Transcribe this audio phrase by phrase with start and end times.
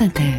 [0.00, 0.32] France Inter.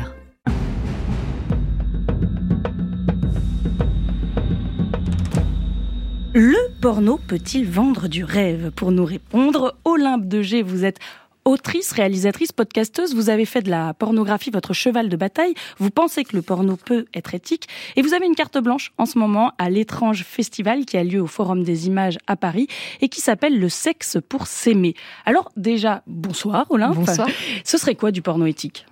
[6.33, 10.97] Le porno peut-il vendre du rêve Pour nous répondre, Olympe de G, vous êtes
[11.45, 16.23] autrice, réalisatrice, podcasteuse, vous avez fait de la pornographie votre cheval de bataille, vous pensez
[16.23, 19.53] que le porno peut être éthique, et vous avez une carte blanche en ce moment
[19.57, 22.67] à l'étrange festival qui a lieu au Forum des images à Paris
[23.01, 24.95] et qui s'appelle Le sexe pour s'aimer.
[25.25, 26.95] Alors déjà, bonsoir Olympe.
[26.95, 27.27] Bonsoir.
[27.63, 28.85] Ce serait quoi du porno éthique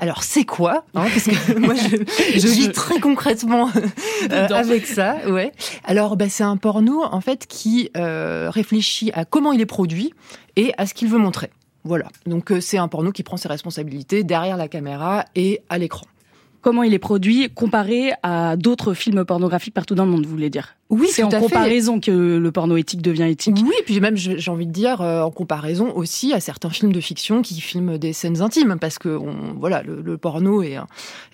[0.00, 3.70] alors c'est quoi hein, Parce que moi je, je vis très concrètement
[4.32, 5.16] euh, avec ça.
[5.28, 5.52] Ouais.
[5.84, 10.12] Alors bah, c'est un porno en fait qui euh, réfléchit à comment il est produit
[10.56, 11.50] et à ce qu'il veut montrer.
[11.84, 12.06] Voilà.
[12.26, 16.06] Donc euh, c'est un porno qui prend ses responsabilités derrière la caméra et à l'écran.
[16.62, 20.50] Comment il est produit comparé à d'autres films pornographiques partout dans le monde, vous voulez
[20.50, 20.76] dire?
[20.90, 23.56] Oui, c'est en à comparaison que le porno éthique devient éthique.
[23.62, 27.00] Oui, puis même j'ai envie de dire euh, en comparaison aussi à certains films de
[27.00, 30.78] fiction qui filment des scènes intimes, parce que on, voilà, le, le porno est,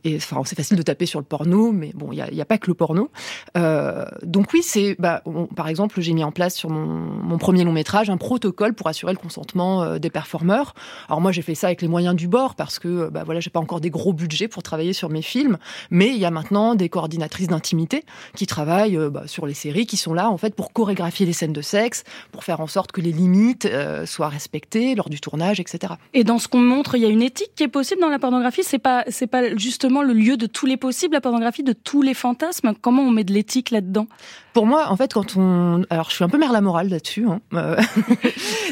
[0.04, 2.58] et enfin c'est facile de taper sur le porno, mais bon, il y a, pas
[2.58, 3.10] que le porno.
[3.56, 7.38] Euh, donc oui, c'est bah, on, par exemple, j'ai mis en place sur mon, mon,
[7.38, 10.74] premier long métrage un protocole pour assurer le consentement euh, des performeurs.
[11.08, 13.50] Alors moi j'ai fait ça avec les moyens du bord parce que bah voilà, j'ai
[13.50, 15.56] pas encore des gros budgets pour travailler sur mes films,
[15.90, 18.04] mais il y a maintenant des coordinatrices d'intimité
[18.34, 21.52] qui travaillent bah, sur les séries, qui sont là en fait pour chorégraphier les scènes
[21.52, 25.60] de sexe, pour faire en sorte que les limites euh, soient respectées lors du tournage,
[25.60, 25.94] etc.
[26.14, 28.18] Et dans ce qu'on montre, il y a une éthique qui est possible dans la
[28.18, 28.62] pornographie.
[28.62, 32.02] C'est pas c'est pas justement le lieu de tous les possibles, la pornographie, de tous
[32.02, 32.74] les fantasmes.
[32.80, 34.06] Comment on met de l'éthique là-dedans?
[34.52, 37.26] Pour moi, en fait, quand on alors je suis un peu mère la morale là-dessus.
[37.26, 37.40] Hein.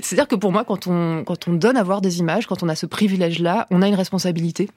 [0.02, 2.68] C'est-à-dire que pour moi, quand on quand on donne à voir des images, quand on
[2.68, 4.68] a ce privilège-là, on a une responsabilité.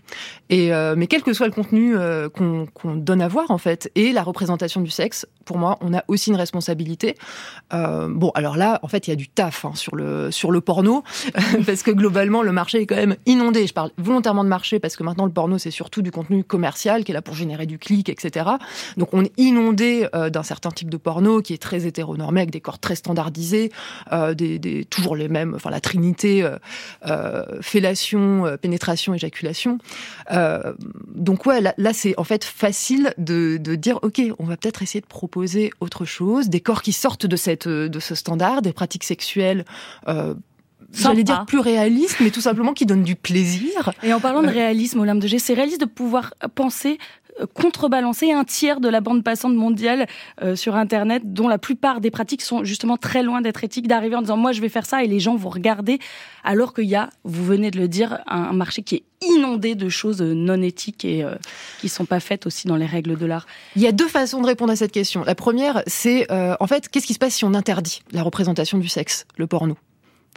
[0.49, 3.57] Et euh, mais quel que soit le contenu euh, qu'on qu'on donne à voir en
[3.57, 7.15] fait et la représentation du sexe, pour moi, on a aussi une responsabilité.
[7.73, 10.51] Euh, bon, alors là, en fait, il y a du taf hein, sur le sur
[10.51, 11.03] le porno
[11.65, 13.65] parce que globalement, le marché est quand même inondé.
[13.67, 17.03] Je parle volontairement de marché parce que maintenant, le porno, c'est surtout du contenu commercial
[17.03, 18.45] qui est là pour générer du clic, etc.
[18.97, 22.51] Donc, on est inondé euh, d'un certain type de porno qui est très hétéronormé avec
[22.51, 23.71] des corps très standardisés,
[24.11, 26.47] euh, des, toujours les mêmes, enfin la trinité
[27.61, 29.77] fellation, pénétration, éjaculation.
[31.15, 35.05] donc ouais, là, c'est en fait facile de dire ok, on va peut-être essayer de
[35.05, 39.65] proposer autre chose, des corps qui sortent de cette de ce standard, des pratiques sexuelles.
[40.07, 40.33] Euh,
[40.93, 43.91] J'allais dire plus réalistes, mais tout simplement qui donnent du plaisir.
[44.03, 46.97] Et en parlant de réalisme, Olympe de G, c'est réaliste de pouvoir penser
[47.53, 50.07] contrebalancer un tiers de la bande passante mondiale
[50.41, 54.15] euh, sur Internet, dont la plupart des pratiques sont justement très loin d'être éthiques, d'arriver
[54.15, 55.99] en disant moi je vais faire ça et les gens vont regarder,
[56.43, 59.89] alors qu'il y a, vous venez de le dire, un marché qui est inondé de
[59.89, 61.35] choses non éthiques et euh,
[61.79, 63.47] qui sont pas faites aussi dans les règles de l'art.
[63.75, 65.23] Il y a deux façons de répondre à cette question.
[65.23, 68.77] La première, c'est euh, en fait qu'est-ce qui se passe si on interdit la représentation
[68.77, 69.77] du sexe, le porno?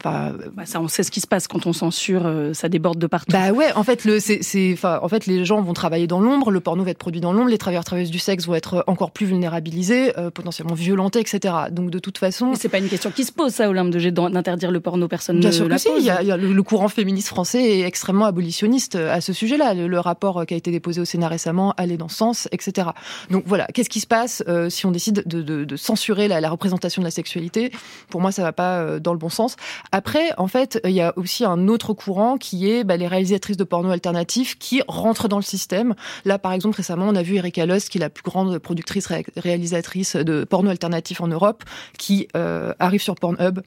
[0.02, 2.98] Enfin, bah ça, on sait ce qui se passe quand on censure, euh, ça déborde
[2.98, 3.32] de partout.
[3.32, 6.20] Bah ouais, en fait, le, c'est, c'est, enfin, en fait, les gens vont travailler dans
[6.20, 8.82] l'ombre, le porno va être produit dans l'ombre, les travailleurs travailleuses du sexe vont être
[8.86, 11.54] encore plus vulnérabilisés, euh, potentiellement violentés, etc.
[11.70, 14.70] Donc de toute façon, c'est pas une question qui se pose, ça, Olympe de d'interdire
[14.70, 15.98] le porno, personne Bien ne sûr la que si, pose.
[15.98, 19.12] il y a, il y a le, le, courant féministe français est extrêmement abolitionniste euh,
[19.12, 19.74] à ce sujet-là.
[19.74, 22.88] Le, le, rapport qui a été déposé au Sénat récemment allait dans ce sens, etc.
[23.30, 26.40] Donc voilà, qu'est-ce qui se passe euh, si on décide de, de, de censurer la,
[26.40, 27.70] la, représentation de la sexualité?
[28.08, 29.56] Pour moi, ça va pas euh, dans le bon sens.
[29.92, 33.56] Après, en fait il y a aussi un autre courant qui est bah, les réalisatrices
[33.56, 35.94] de porno alternatifs qui rentrent dans le système.
[36.24, 39.06] Là, par exemple, récemment, on a vu Erika Lust, qui est la plus grande productrice
[39.06, 41.64] ré réalisatrice de porno alternatif en Europe,
[41.98, 43.60] qui euh, arrive sur Pornhub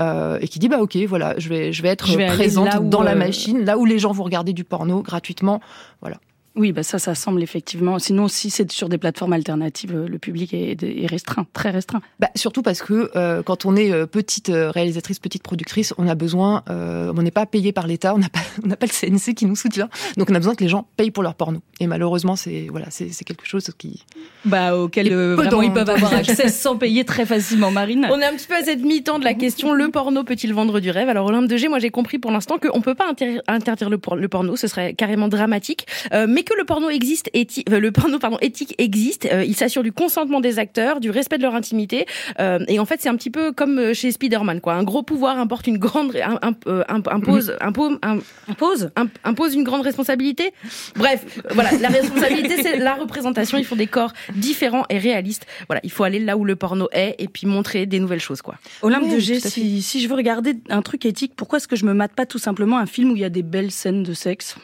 [0.00, 2.88] euh, et qui dit bah ok, voilà, je vais je vais être Je vais présente
[2.88, 3.04] dans euh...
[3.04, 5.60] la machine, là où les gens vont regarder du porno gratuitement,
[6.00, 6.18] voilà.
[6.60, 7.98] Oui, bah ça, ça semble effectivement.
[7.98, 12.02] Sinon, si c'est sur des plateformes alternatives, le public est, est restreint, très restreint.
[12.18, 16.14] Bah, surtout parce que euh, quand on est euh, petite réalisatrice, petite productrice, on a
[16.14, 18.92] besoin, euh, on n'est pas payé par l'État, on n'a pas, on n'a pas le
[18.92, 19.88] CNC qui nous soutient,
[20.18, 21.60] donc on a besoin que les gens payent pour leur porno.
[21.80, 24.04] Et malheureusement, c'est voilà, c'est quelque chose qui,
[24.44, 27.70] bah auquel euh, vraiment, ils peuvent avoir accès sans payer très facilement.
[27.70, 30.52] Marine, on est un petit peu à cette mi-temps de la question le porno peut-il
[30.54, 31.08] vendre du rêve?
[31.08, 33.98] Alors Olympe de G, moi j'ai compris pour l'instant qu'on peut pas interdire, interdire le,
[33.98, 35.86] por le, porno, ce serait carrément dramatique.
[36.12, 39.26] Euh, mais que le porno existe, éthi euh, le porno pardon éthique existe.
[39.30, 42.06] Euh, il s'assure du consentement des acteurs, du respect de leur intimité.
[42.38, 44.74] Euh, et en fait, c'est un petit peu comme chez Spider-Man, quoi.
[44.74, 48.00] Un gros pouvoir importe une grande un, un, impose impose?
[48.46, 48.90] impose
[49.24, 50.52] impose une grande responsabilité?
[50.96, 53.58] Bref, voilà, la responsabilité c'est la représentation.
[53.58, 55.46] Il faut des corps différents et réalistes.
[55.68, 58.42] Voilà, il faut aller là où le porno est et puis montrer des nouvelles choses,
[58.42, 58.56] quoi.
[58.82, 61.76] Olympe oui, de G, si, si je veux regarder un truc éthique, pourquoi est-ce que
[61.76, 64.02] je me mate pas tout simplement un film où il y a des belles scènes
[64.02, 64.56] de sexe?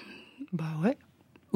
[0.53, 0.97] Bah ouais.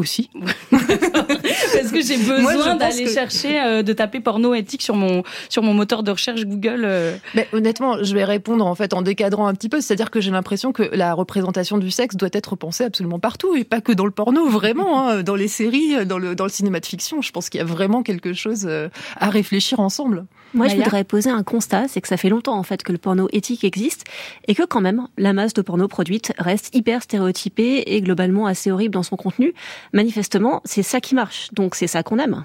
[0.00, 0.30] Aussi.
[0.70, 5.74] Parce que j'ai besoin d'aller chercher, euh, de taper porno éthique sur mon sur mon
[5.74, 6.82] moteur de recherche Google.
[6.84, 7.16] Euh.
[7.34, 10.30] Mais honnêtement, je vais répondre en fait en décadrant un petit peu, c'est-à-dire que j'ai
[10.30, 14.06] l'impression que la représentation du sexe doit être pensée absolument partout et pas que dans
[14.06, 17.22] le porno, vraiment, hein, dans les séries, dans le dans le cinéma de fiction.
[17.22, 20.26] Je pense qu'il y a vraiment quelque chose euh, à réfléchir ensemble.
[20.54, 22.98] Moi, je voudrais poser un constat, c'est que ça fait longtemps en fait que le
[22.98, 24.04] porno éthique existe
[24.48, 28.70] et que quand même la masse de porno produite reste hyper stéréotypée et globalement assez
[28.70, 29.54] horrible dans son contenu.
[29.92, 32.44] Manifestement, c'est ça qui marche, donc c'est ça qu'on aime.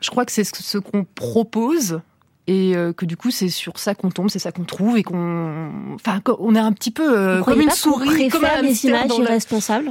[0.00, 2.00] Je crois que c'est ce qu'on propose
[2.46, 5.02] et euh, que du coup c'est sur ça qu'on tombe, c'est ça qu'on trouve et
[5.02, 9.10] qu'on, enfin, on est un petit peu euh, comme une souris, comme un les images
[9.18, 9.90] irresponsables?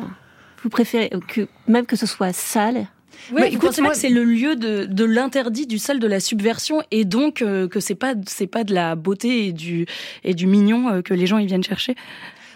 [0.64, 2.88] Vous préférez que même que ce soit sale
[3.32, 6.20] oui, vous pensez pas que c'est le lieu de, de l'interdit, du sale, de la
[6.20, 9.86] subversion, et donc euh, que c'est pas c'est pas de la beauté et du
[10.24, 11.96] et du mignon euh, que les gens ils viennent chercher?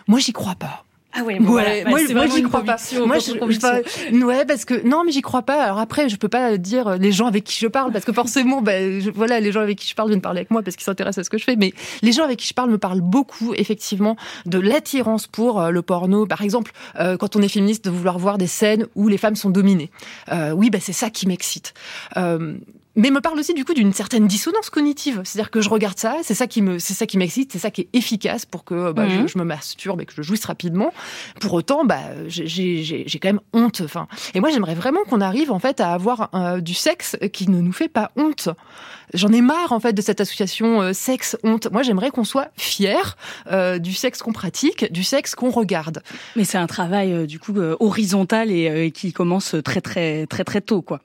[0.07, 0.85] Moi, j'y crois pas.
[1.17, 2.77] Ah ouais, moi, moi j'y crois pas.
[3.05, 5.63] Moi, je, ouais, parce que non, mais j'y crois pas.
[5.63, 8.61] Alors après, je peux pas dire les gens avec qui je parle, parce que forcément,
[8.61, 11.19] ben, voilà, les gens avec qui je parle viennent parler avec moi parce qu'ils s'intéressent
[11.19, 11.55] à ce que je fais.
[11.55, 14.15] Mais les gens avec qui je parle me parlent beaucoup, effectivement,
[14.45, 16.25] de l'attirance pour euh, le porno.
[16.25, 19.35] Par exemple, euh, quand on est féministe, de vouloir voir des scènes où les femmes
[19.35, 19.91] sont dominées.
[20.31, 21.73] Euh, oui, ben c'est ça qui m'excite.
[22.17, 22.57] Euh,
[22.97, 25.21] mais me parle aussi du coup d'une certaine dissonance cognitive.
[25.23, 27.69] C'est-à-dire que je regarde ça, c'est ça qui me, c'est ça qui m'excite, c'est ça
[27.69, 29.27] qui est efficace pour que bah, je, mhm.
[29.27, 30.91] je, me masturbe et que je jouisse rapidement.
[31.39, 33.81] Pour autant, bah, j'ai quand même honte.
[33.85, 37.49] Enfin, et moi j'aimerais vraiment qu'on arrive en fait à avoir euh, du sexe qui
[37.49, 38.49] ne nous fait pas honte.
[39.13, 41.71] J'en ai marre en fait de cette association euh, sexe honte.
[41.71, 43.15] Moi j'aimerais qu'on soit fier
[43.51, 46.01] euh, du sexe qu'on pratique, du sexe qu'on regarde.
[46.35, 50.81] Mais c'est un travail du coup horizontal et qui commence très très très très tôt
[50.81, 50.99] quoi.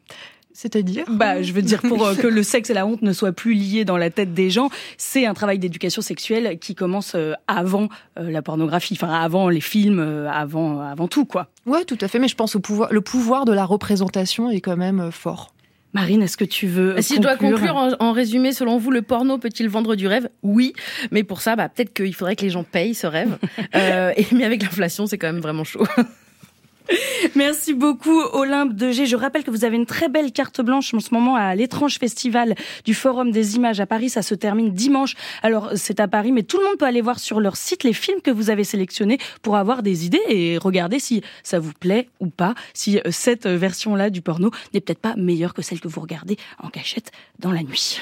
[0.55, 3.33] C'est-à-dire Bah, je veux dire pour euh, que le sexe et la honte ne soient
[3.33, 7.33] plus liés dans la tête des gens, c'est un travail d'éducation sexuelle qui commence euh,
[7.49, 7.89] avant
[8.19, 10.01] euh, la pornographie, enfin avant les films,
[10.31, 11.49] avant avant tout quoi.
[11.67, 12.19] Ouais, tout à fait.
[12.19, 15.55] Mais je pense au pouvoir, le pouvoir de la représentation est quand même fort.
[15.95, 19.37] Marine, est-ce que tu veux Si je dois conclure en, résumé, selon vous, le porno
[19.37, 20.31] peut-il vendre du rêve?
[20.43, 20.73] Oui,
[21.11, 23.37] mais pour ça, bah, peut-être qu'il faudrait que les gens payent ce rêve.
[23.75, 25.87] et mais avec l'inflation, c'est quand même vraiment chaud.
[27.35, 29.07] Merci beaucoup Olympe de G.
[29.07, 31.99] Je rappelle que vous avez une très belle carte blanche en ce moment à l'étrange
[31.99, 32.55] festival
[32.85, 34.11] du Forum des images à Paris.
[34.11, 35.15] Ça se termine dimanche.
[35.43, 37.93] Alors c'est à Paris, mais tout le monde peut aller voir sur leur site les
[37.93, 42.09] films que vous avez sélectionnés pour avoir des idées et regarder si ça vous plaît
[42.21, 45.89] ou pas, si euh, cette version-là du porno n'est peut-être pas meilleure que celle que
[45.89, 48.01] vous regardez en cachette dans la nuit.